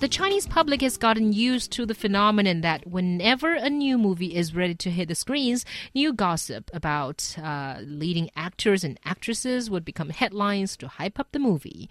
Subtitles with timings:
[0.00, 4.54] The Chinese public has gotten used to the phenomenon that whenever a new movie is
[4.54, 5.62] ready to hit the screens,
[5.94, 11.38] new gossip about uh, leading actors and actresses would become headlines to hype up the
[11.38, 11.90] movie.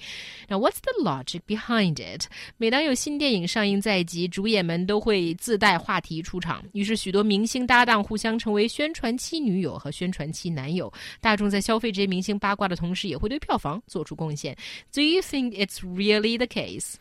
[0.50, 2.27] Now, what's the logic behind it?
[2.58, 10.91] 每当有新电影上映在即，主演们都会自带话题出场，于是许多明星搭档互相成为宣传期女友和宣传期男友。
[11.22, 14.58] 大众在消费这些明星八卦的同时，也会对票房做出贡献。
[14.91, 16.95] Do you think it's really the case?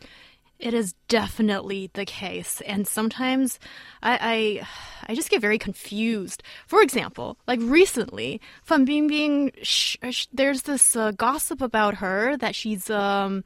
[0.58, 2.60] It is definitely the case.
[2.62, 3.58] And sometimes
[4.02, 6.42] I, I, I just get very confused.
[6.66, 9.96] For example, like recently, Fan Bingbing, sh-
[10.32, 13.44] there's this uh, gossip about her that she's um,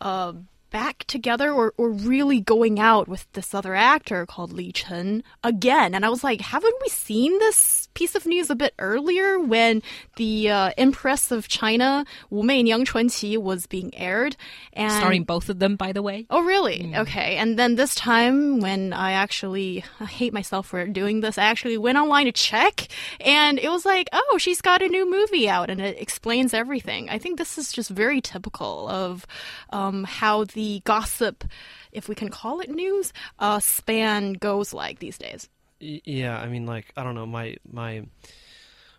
[0.00, 0.32] uh,
[0.70, 5.94] back together or, or really going out with this other actor called Li Chen again.
[5.94, 9.82] And I was like, haven't we seen this piece of news a bit earlier when
[10.16, 14.36] the uh, Empress of China, Wu Mei Niang Qi, was being aired?
[14.72, 16.26] And Starring both of them, by the way.
[16.30, 16.78] Oh, really?
[16.78, 17.00] Mm.
[17.00, 17.36] Okay.
[17.36, 21.76] And then this time, when I actually I hate myself for doing this, I actually
[21.76, 22.88] went online to check,
[23.20, 27.10] and it was like, oh, she's got a new movie out, and it explains everything.
[27.10, 29.26] I think this is just very typical of
[29.70, 31.44] um, how the the gossip,
[31.90, 35.48] if we can call it news, uh, span goes like these days.
[35.82, 38.04] Yeah, I mean, like I don't know, my my.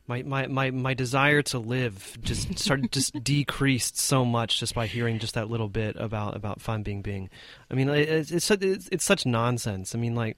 [0.05, 4.85] My, my, my, my desire to live just started just decreased so much just by
[4.85, 7.29] hearing just that little bit about about Fan Bingbing.
[7.71, 9.95] I mean, it's it's, it's, it's such nonsense.
[9.95, 10.35] I mean, like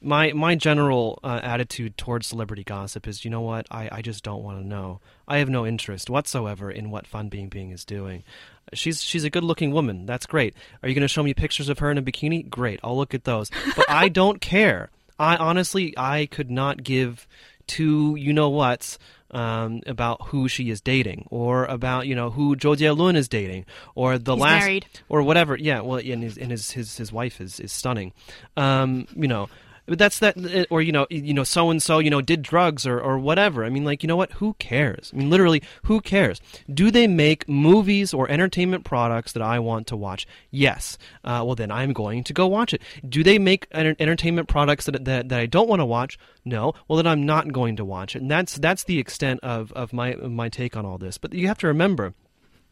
[0.00, 3.66] my my general uh, attitude towards celebrity gossip is, you know what?
[3.70, 5.00] I, I just don't want to know.
[5.26, 8.22] I have no interest whatsoever in what Fan Bingbing is doing.
[8.74, 10.06] She's she's a good looking woman.
[10.06, 10.54] That's great.
[10.82, 12.48] Are you going to show me pictures of her in a bikini?
[12.48, 12.80] Great.
[12.82, 13.50] I'll look at those.
[13.76, 14.90] But I don't care.
[15.18, 17.26] I honestly I could not give
[17.66, 18.98] two you know what's
[19.30, 23.66] um, about who she is dating or about you know who Zhou Jielun is dating
[23.94, 24.86] or the He's last married.
[25.08, 25.56] or whatever.
[25.56, 28.12] Yeah, well, and his and his his, his wife is is stunning.
[28.56, 29.48] Um, you know,
[29.88, 32.42] but that's that, uh, or you know, you know, so and so, you know, did
[32.42, 33.64] drugs or or whatever.
[33.64, 34.32] I mean, like, you know what?
[34.32, 35.10] Who cares?
[35.12, 36.40] I mean, literally, who cares?
[36.72, 40.26] Do they make movies or entertainment products that I want to watch?
[40.50, 40.98] Yes.
[41.24, 42.82] Uh, well, then I'm going to go watch it.
[43.08, 46.18] Do they make entertainment products that, that that I don't want to watch?
[46.44, 46.74] No.
[46.86, 48.22] Well, then I'm not going to watch it.
[48.22, 51.18] And that's that's the extent of of my my take on all this.
[51.18, 52.14] But you have to remember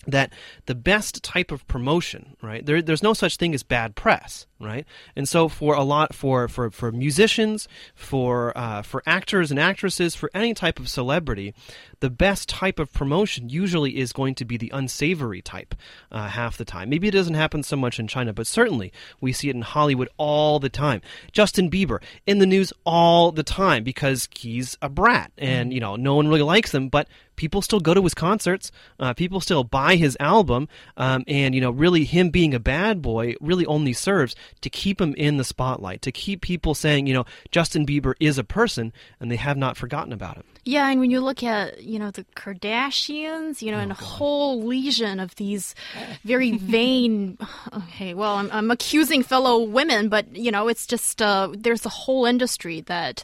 [0.07, 0.33] that
[0.67, 2.65] the best type of promotion, right?
[2.65, 4.87] There, there's no such thing as bad press, right?
[5.15, 10.15] And so for a lot for for for musicians, for uh, for actors and actresses,
[10.15, 11.55] for any type of celebrity,
[12.01, 15.75] the best type of promotion usually is going to be the unsavory type
[16.13, 16.89] uh, half the time.
[16.89, 20.09] Maybe it doesn't happen so much in China, but certainly we see it in Hollywood
[20.17, 21.01] all the time.
[21.33, 25.97] Justin Bieber in the news all the time because he's a brat and, you know,
[25.97, 28.73] no one really likes him, but people still go to his concerts.
[28.99, 30.69] Uh, people still buy his album.
[30.97, 35.01] Um, and, you know, really him being a bad boy really only serves to keep
[35.01, 38.93] him in the spotlight, to keep people saying, you know, Justin Bieber is a person
[39.21, 40.45] and they have not forgotten about him.
[40.65, 43.95] Yeah, and when you look at, you know, the Kardashians, you know, oh, and a
[43.95, 44.05] God.
[44.05, 45.77] whole legion of these
[46.25, 47.39] very vain,
[47.73, 51.91] okay, well, I'm, I'm accusing fellow women, but, you know, it's just, uh, there's a
[51.91, 53.23] whole industry that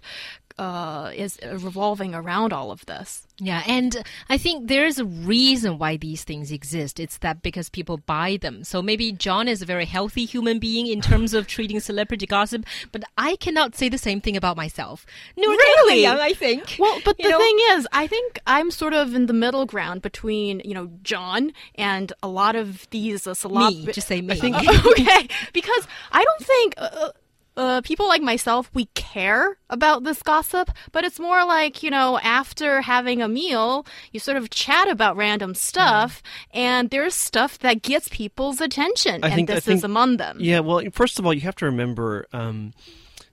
[0.59, 3.27] uh, is revolving around all of this.
[3.39, 7.01] Yeah, and I think there's a reason why these things exist.
[7.01, 8.63] It's that because people buy them.
[8.63, 12.65] So maybe John is a very healthy human being in terms of treating celebrity gossip,
[12.93, 15.07] but I cannot say the same thing about myself.
[15.37, 16.03] No, really?
[16.03, 16.77] Young, I think.
[16.79, 17.39] Well, but the know?
[17.39, 21.53] thing is, I think I'm sort of in the middle ground between you know John
[21.75, 23.87] and a lot of these uh, celeb.
[23.87, 24.35] Me, just say me.
[24.35, 26.75] I think okay, because I don't think.
[26.77, 27.11] Uh,
[27.57, 32.19] uh, people like myself, we care about this gossip, but it's more like, you know,
[32.23, 36.61] after having a meal, you sort of chat about random stuff, mm.
[36.61, 40.39] and there's stuff that gets people's attention, I and think, this think, is among them.
[40.41, 42.27] Yeah, well, first of all, you have to remember.
[42.33, 42.73] Um,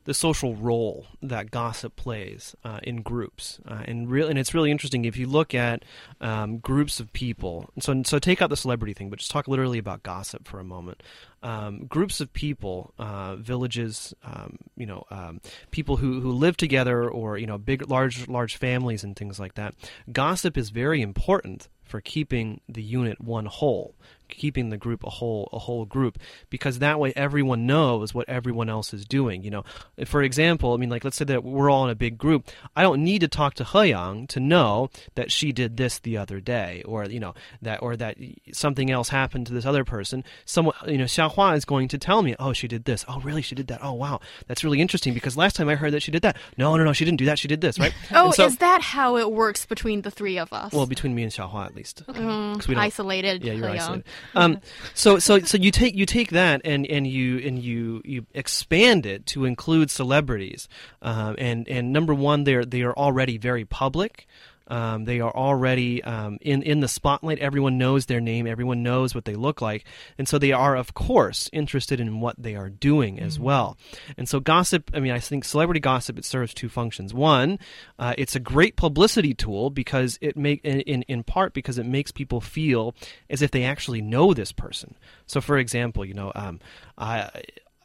[0.05, 4.71] the social role that gossip plays uh, in groups, uh, and really, and it's really
[4.71, 5.83] interesting if you look at
[6.21, 7.69] um, groups of people.
[7.79, 10.63] So, so take out the celebrity thing, but just talk literally about gossip for a
[10.63, 11.03] moment.
[11.43, 15.41] Um, groups of people, uh, villages, um, you know, um,
[15.71, 19.55] people who, who live together, or you know, big, large, large families and things like
[19.55, 19.75] that.
[20.11, 23.95] Gossip is very important for keeping the unit one whole
[24.29, 26.17] keeping the group a whole a whole group
[26.49, 29.43] because that way everyone knows what everyone else is doing.
[29.43, 29.63] You know,
[30.05, 32.49] for example, I mean, like let's say that we're all in a big group.
[32.75, 36.17] I don't need to talk to He Yang to know that she did this the
[36.17, 38.17] other day, or you know that or that
[38.53, 40.23] something else happened to this other person.
[40.45, 43.05] Someone, you know, Xiaohua is going to tell me, oh, she did this.
[43.07, 43.41] Oh, really?
[43.41, 43.79] She did that.
[43.83, 46.37] Oh, wow, that's really interesting because last time I heard that she did that.
[46.57, 47.39] No, no, no, she didn't do that.
[47.39, 47.93] She did this, right?
[48.11, 50.73] Oh, so- is that how it works between the three of us?
[50.73, 52.03] well, between me and Xiaohua at least.
[52.07, 53.43] Mm, 'Cause we isolated.
[53.43, 54.05] Yeah, you're isolated.
[54.35, 54.59] Um,
[54.93, 59.05] so so so you take you take that and and you and you you expand
[59.05, 60.67] it to include celebrities.
[61.01, 64.27] Um, and and number one, they're they are already very public.
[64.69, 67.39] Um, they are already um, in in the spotlight.
[67.39, 68.47] Everyone knows their name.
[68.47, 69.85] Everyone knows what they look like,
[70.17, 73.77] and so they are, of course, interested in what they are doing as well.
[74.17, 74.91] And so, gossip.
[74.93, 77.13] I mean, I think celebrity gossip it serves two functions.
[77.13, 77.59] One,
[77.97, 81.85] uh, it's a great publicity tool because it make in, in in part because it
[81.85, 82.95] makes people feel
[83.29, 84.95] as if they actually know this person.
[85.25, 86.59] So, for example, you know, um,
[86.97, 87.29] I.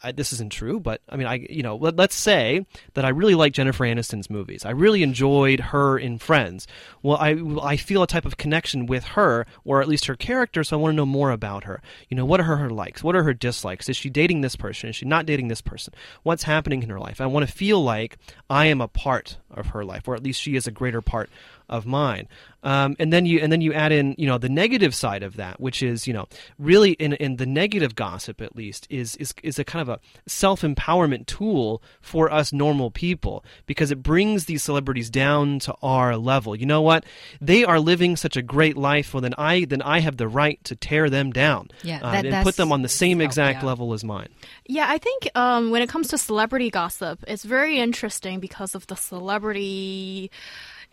[0.04, 3.08] I, this isn't true, but I mean, I you know, let, let's say that I
[3.08, 4.64] really like Jennifer Aniston's movies.
[4.64, 6.66] I really enjoyed her in Friends.
[7.02, 10.62] Well, I I feel a type of connection with her, or at least her character,
[10.62, 11.80] so I want to know more about her.
[12.08, 13.02] You know, what are her, her likes?
[13.02, 13.88] What are her dislikes?
[13.88, 14.90] Is she dating this person?
[14.90, 15.94] Is she not dating this person?
[16.22, 17.20] What's happening in her life?
[17.20, 18.18] I want to feel like
[18.50, 21.30] I am a part of her life, or at least she is a greater part
[21.68, 22.28] of mine.
[22.62, 25.36] Um, and then you and then you add in you know the negative side of
[25.36, 26.26] that, which is you know
[26.58, 30.00] really in in the negative gossip at least is is is a kind of a
[30.26, 36.16] self empowerment tool for us normal people because it brings these celebrities down to our
[36.16, 36.56] level.
[36.56, 37.04] You know what?
[37.38, 39.12] They are living such a great life.
[39.12, 42.24] Well, then I then I have the right to tear them down Yeah, uh, that-
[42.24, 43.66] and put them on the same exact yeah.
[43.66, 44.28] level as mine.
[44.66, 48.86] Yeah, I think um, when it comes to celebrity gossip, it's very interesting because of
[48.86, 50.30] the celebrity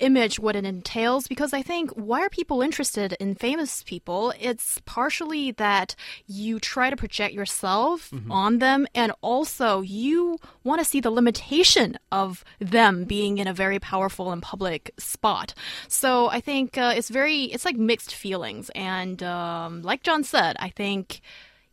[0.01, 1.27] image, what it entails.
[1.27, 4.33] Because I think why are people interested in famous people?
[4.39, 5.95] It's partially that
[6.27, 11.98] you try to project yourself on them, and also you want to see the limitation
[12.12, 15.53] of them being in a very powerful and public spot.
[15.88, 18.69] So I think uh, it's very, it's like mixed feelings.
[18.75, 21.21] And um, like John said, I think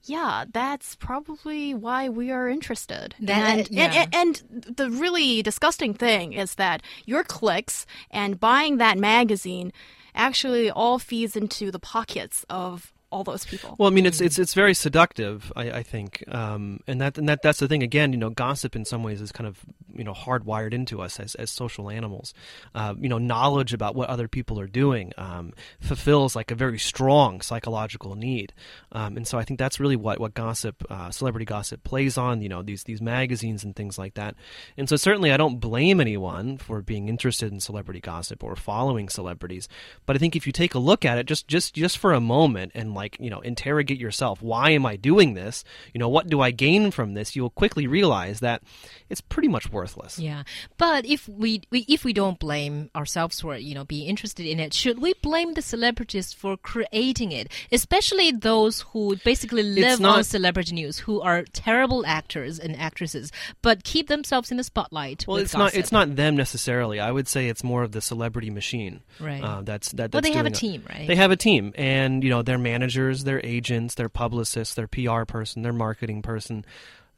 [0.08, 3.14] yeah, that's probably why we are interested.
[3.20, 3.84] That- uh, and, yeah.
[3.84, 9.72] and, and and the really disgusting thing is that your clicks and buying that magazine
[10.14, 13.74] actually all feeds into the pockets of all those people.
[13.78, 17.28] Well, I mean, it's it's it's very seductive, I, I think, um, and that and
[17.28, 17.82] that that's the thing.
[17.82, 19.60] Again, you know, gossip in some ways is kind of
[19.94, 22.34] you know hardwired into us as as social animals.
[22.74, 26.78] Uh, you know, knowledge about what other people are doing um, fulfills like a very
[26.78, 28.52] strong psychological need,
[28.92, 32.42] um, and so I think that's really what what gossip, uh, celebrity gossip, plays on.
[32.42, 34.34] You know, these these magazines and things like that.
[34.76, 39.08] And so certainly, I don't blame anyone for being interested in celebrity gossip or following
[39.08, 39.66] celebrities,
[40.04, 42.20] but I think if you take a look at it just just just for a
[42.20, 45.64] moment and like you know interrogate yourself why am i doing this
[45.94, 48.58] you know what do i gain from this you'll quickly realize that
[49.10, 50.42] it's pretty much worthless Yeah,
[50.84, 54.58] but if we, we if we don't blame ourselves for you know being interested in
[54.64, 57.46] it, should we blame the celebrities for creating it?
[57.78, 63.26] Especially those who basically live on celebrity news, who are terrible actors and actresses,
[63.62, 65.24] but keep themselves in the spotlight.
[65.28, 68.50] well it's not it's not them necessarily i would say it's more of the celebrity
[68.60, 69.42] machine Right.
[69.42, 71.06] uh, that's that Well, that's they have a team, right?
[71.10, 75.24] they have a team and you know their managers their agents their publicists their pr
[75.24, 76.64] person their marketing person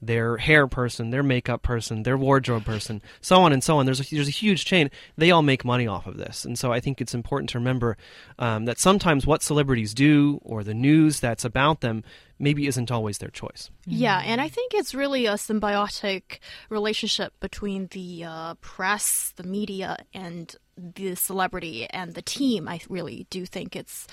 [0.03, 3.85] their hair person, their makeup person, their wardrobe person, so on and so on.
[3.85, 4.91] There's a, there's a huge chain.
[5.19, 7.99] They all make money off of this, and so I think it's important to remember
[8.39, 12.03] um, that sometimes what celebrities do or the news that's about them
[12.39, 13.71] maybe isn't always their choice.
[13.87, 16.39] Yeah, and I think it's really a symbiotic
[16.71, 20.57] relationship between the uh, press, the media, and
[20.95, 22.69] the celebrity and the team.
[22.69, 24.07] I really do think it's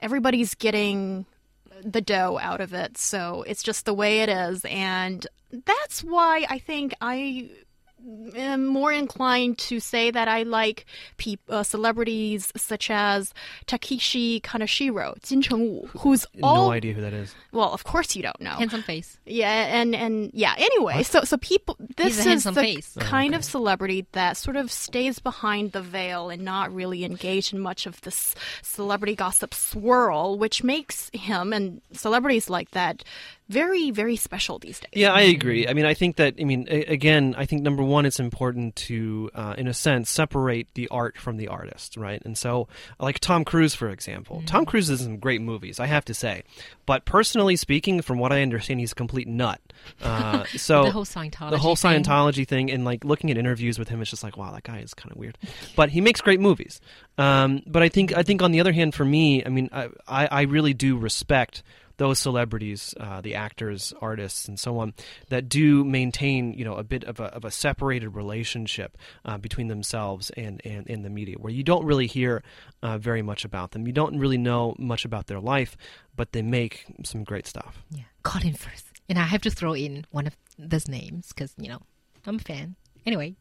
[0.00, 1.26] everybody's getting
[1.82, 5.26] the dough out of it, so it's just the way it is, and
[5.64, 7.50] that's why I think I
[8.36, 13.32] am more inclined to say that I like peop- uh, celebrities such as
[13.66, 17.34] Takeshi Kaneshiro, Jin Chengwu, who's all no idea who that is.
[17.52, 18.50] well, of course you don't know.
[18.50, 19.18] handsome face.
[19.26, 20.54] Yeah, and and yeah.
[20.56, 22.96] Anyway, so so people, this is the face.
[22.98, 27.52] Oh, kind of celebrity that sort of stays behind the veil and not really engaged
[27.52, 33.04] in much of this celebrity gossip swirl, which makes him and celebrities like that
[33.50, 34.90] very, very special these days.
[34.92, 35.66] Yeah, I agree.
[35.66, 38.76] I mean, I think that, I mean, a- again, I think number one, it's important
[38.76, 42.22] to, uh, in a sense, separate the art from the artist, right?
[42.24, 42.68] And so,
[43.00, 44.42] like Tom Cruise, for example.
[44.46, 46.44] Tom Cruise is in great movies, I have to say.
[46.86, 49.60] But personally speaking, from what I understand, he's a complete nut.
[50.02, 51.50] Uh, so the whole Scientology.
[51.50, 52.04] the whole thing.
[52.46, 54.92] Thing and like looking at interviews with him, it's just like, wow, that guy is
[54.94, 55.36] kind of weird.
[55.74, 56.80] But he makes great movies.
[57.18, 59.88] Um, but I think I think on the other hand, for me, I mean, I
[60.06, 61.62] I, I really do respect
[62.00, 64.94] those celebrities, uh, the actors, artists, and so on,
[65.28, 69.68] that do maintain, you know, a bit of a, of a separated relationship uh, between
[69.68, 72.42] themselves and, and, and the media, where you don't really hear
[72.82, 73.86] uh, very much about them.
[73.86, 75.76] You don't really know much about their life,
[76.16, 77.84] but they make some great stuff.
[77.90, 78.90] Yeah, Colin Firth.
[79.10, 81.82] And I have to throw in one of those names because, you know,
[82.24, 82.76] I'm a fan.
[83.04, 83.36] Anyway.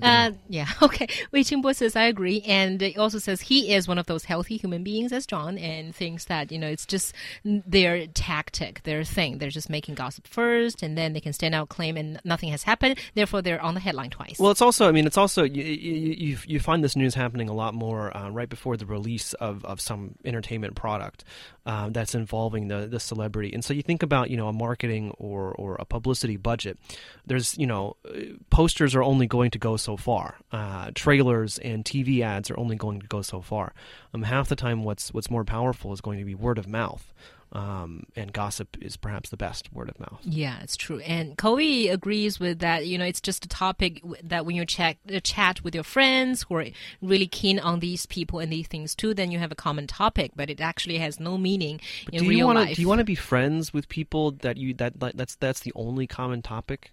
[0.00, 1.06] Uh, yeah, okay.
[1.32, 2.42] Wei Qingbo says, I agree.
[2.42, 5.94] And he also says he is one of those healthy human beings as John and
[5.94, 9.38] thinks that, you know, it's just their tactic, their thing.
[9.38, 12.62] They're just making gossip first and then they can stand out, claim, and nothing has
[12.62, 12.98] happened.
[13.14, 14.38] Therefore, they're on the headline twice.
[14.38, 17.48] Well, it's also, I mean, it's also, you, you, you, you find this news happening
[17.48, 21.24] a lot more uh, right before the release of, of some entertainment product
[21.66, 23.52] uh, that's involving the, the celebrity.
[23.52, 26.78] And so you think about, you know, a marketing or, or a publicity budget.
[27.26, 30.36] There's, you know, uh, posters are only going to go so far.
[30.52, 33.72] Uh, trailers and TV ads are only going to go so far.
[34.14, 37.12] Um, half the time, what's, what's more powerful is going to be word of mouth.
[37.52, 40.20] Um, and gossip is perhaps the best word of mouth.
[40.24, 40.98] Yeah, it's true.
[40.98, 42.86] And Koei agrees with that.
[42.86, 46.44] You know, it's just a topic that when you chat, uh, chat with your friends
[46.48, 46.66] who are
[47.00, 50.32] really keen on these people and these things too, then you have a common topic,
[50.34, 51.80] but it actually has no meaning
[52.12, 52.76] in do you real wanna, life.
[52.76, 55.72] Do you want to be friends with people that you that, that that's that's the
[55.76, 56.90] only common topic?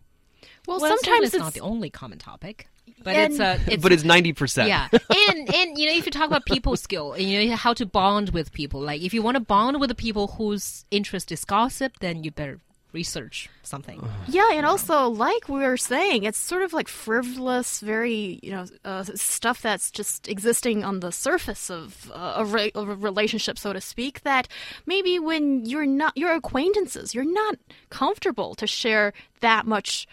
[0.67, 2.67] Well, well, sometimes it's, it's not the only common topic,
[3.03, 3.59] but And- it's a.
[3.73, 4.67] It's, but it's ninety percent.
[4.69, 7.85] yeah, and and you know if you talk about people skill, you know how to
[7.85, 8.81] bond with people.
[8.81, 12.31] Like if you want to bond with the people whose interest is gossip, then you
[12.31, 12.59] better
[12.93, 14.07] research something.
[14.27, 18.65] Yeah, and also, like we were saying, it's sort of like frivolous, very you know
[18.85, 23.57] uh, stuff that's just existing on the surface of, uh, a, re- of a relationship,
[23.57, 24.21] so to speak.
[24.21, 24.47] That
[24.85, 27.55] maybe when you're not your acquaintances, you're not
[27.89, 30.07] comfortable to share that much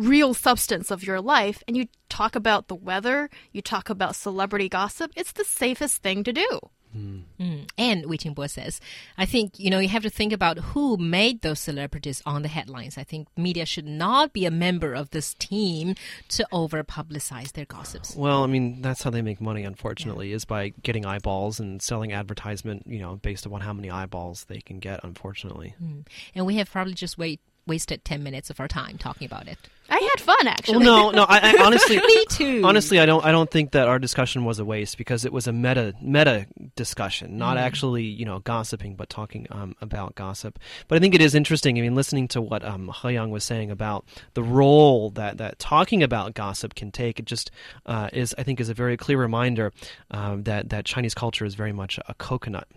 [0.00, 4.68] real substance of your life, and you talk about the weather, you talk about celebrity
[4.68, 5.12] gossip.
[5.14, 6.60] It's the safest thing to do.
[6.92, 7.18] Hmm.
[7.38, 7.60] Hmm.
[7.78, 8.80] And Wei Qingbo says,
[9.16, 12.48] I think, you know, you have to think about who made those celebrities on the
[12.48, 12.98] headlines.
[12.98, 15.94] I think media should not be a member of this team
[16.30, 18.16] to over publicize their gossips.
[18.16, 19.62] Well, I mean, that's how they make money.
[19.62, 22.84] Unfortunately, is by getting eyeballs and selling advertisement.
[22.86, 25.04] You know, based upon how many eyeballs they can get.
[25.04, 25.74] Unfortunately.
[25.78, 26.00] Hmm.
[26.34, 29.58] And we have probably just wait, wasted 10 minutes of our time talking about it.
[29.90, 30.78] I had fun actually.
[30.78, 31.26] Well, no, no.
[31.28, 32.62] I, I honestly, Me too.
[32.64, 33.24] honestly, I don't.
[33.24, 36.46] I don't think that our discussion was a waste because it was a meta meta
[36.76, 40.60] discussion, not actually you know gossiping, but talking um, about gossip.
[40.86, 41.76] But I think it is interesting.
[41.76, 45.58] I mean, listening to what um, He Yang was saying about the role that that
[45.58, 47.50] talking about gossip can take, it just
[47.86, 49.72] uh, is I think is a very clear reminder
[50.12, 52.68] um, that that Chinese culture is very much a coconut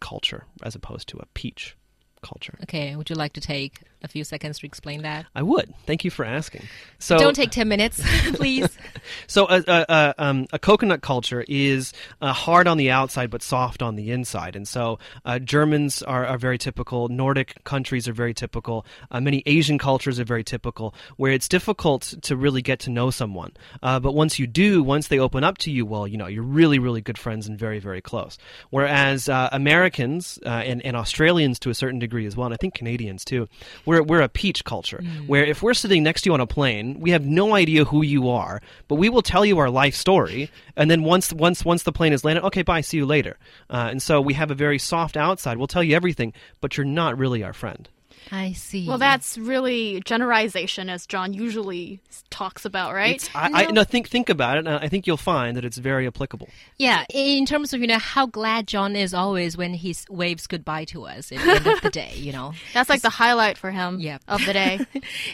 [0.00, 1.74] culture as opposed to a peach
[2.22, 2.58] culture.
[2.64, 5.26] Okay, would you like to take a few seconds to explain that?
[5.34, 5.72] I would.
[5.86, 6.66] Thank you for asking.
[6.98, 8.02] So Don't take 10 minutes,
[8.34, 8.76] please.
[9.26, 13.42] So a, a, a, um, a coconut culture is uh, hard on the outside but
[13.42, 17.08] soft on the inside, and so uh, Germans are, are very typical.
[17.08, 18.84] Nordic countries are very typical.
[19.10, 23.10] Uh, many Asian cultures are very typical, where it's difficult to really get to know
[23.10, 23.52] someone.
[23.82, 26.42] Uh, but once you do, once they open up to you, well, you know, you're
[26.42, 28.38] really, really good friends and very, very close.
[28.70, 32.58] Whereas uh, Americans uh, and, and Australians to a certain degree as well, and I
[32.58, 33.48] think Canadians too,
[33.90, 37.00] we're, we're a peach culture, where if we're sitting next to you on a plane,
[37.00, 40.48] we have no idea who you are, but we will tell you our life story,
[40.76, 43.36] and then once once once the plane is landed, okay, bye, see you later.
[43.68, 45.58] Uh, and so we have a very soft outside.
[45.58, 47.88] We'll tell you everything, but you're not really our friend.
[48.32, 48.86] I see.
[48.86, 52.00] Well, that's really generalization, as John usually
[52.30, 53.16] talks about, right?
[53.16, 54.66] It's, I, I no think think about it.
[54.66, 56.48] I think you'll find that it's very applicable.
[56.76, 60.84] Yeah, in terms of, you know, how glad John is always when he waves goodbye
[60.86, 62.52] to us at the end of the day, you know.
[62.74, 64.22] That's like the highlight for him Yep.
[64.28, 64.80] of the day.